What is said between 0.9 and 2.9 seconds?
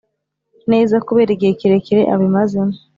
kubera igihe kirekire abimazemo